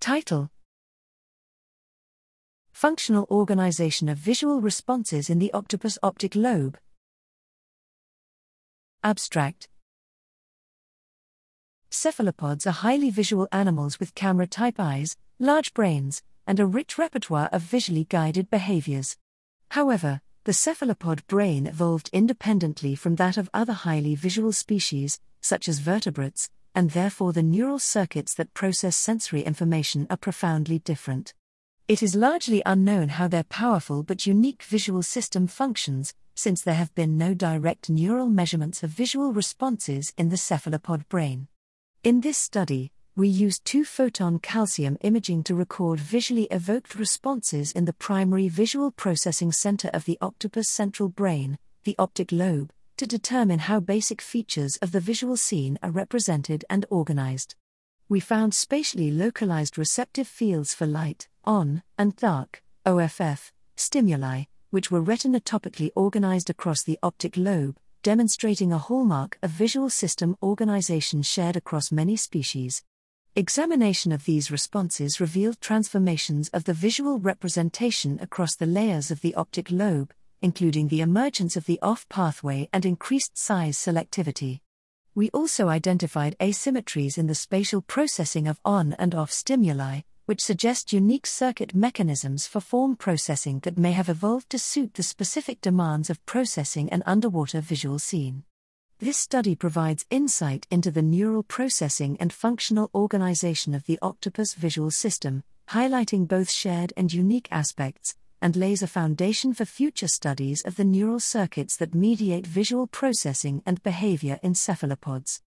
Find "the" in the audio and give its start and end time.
5.40-5.52, 20.44-20.52, 27.32-27.42, 40.28-40.36, 47.86-47.92, 50.04-50.16, 51.82-51.96, 54.92-55.00, 66.82-66.98, 76.64-76.74, 78.56-78.66, 79.20-79.34, 80.88-81.00, 81.66-81.78, 87.26-87.34, 94.94-95.02, 100.90-101.02, 103.86-103.98, 110.76-110.84